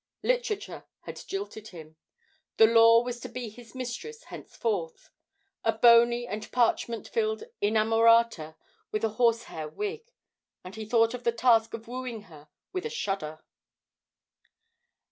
Literature 0.23 0.85
had 1.01 1.21
jilted 1.27 1.67
him. 1.67 1.95
The 2.57 2.65
Law 2.65 3.03
was 3.03 3.19
to 3.19 3.29
be 3.29 3.49
his 3.49 3.75
mistress 3.75 4.23
henceforth: 4.23 5.11
a 5.63 5.73
bony 5.73 6.25
and 6.25 6.51
parchment 6.51 7.07
faced 7.07 7.43
innamorata, 7.61 8.55
with 8.91 9.03
a 9.03 9.09
horsehair 9.19 9.67
wig; 9.67 10.11
and 10.63 10.73
he 10.75 10.85
thought 10.85 11.13
of 11.13 11.23
the 11.23 11.31
task 11.31 11.75
of 11.75 11.87
wooing 11.87 12.23
her 12.23 12.49
with 12.73 12.87
a 12.87 12.89
shudder. 12.89 13.43